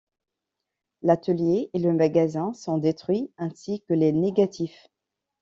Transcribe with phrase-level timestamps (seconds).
[1.03, 4.87] L'atelier et le magasin sont détruits ainsi que les négatifs.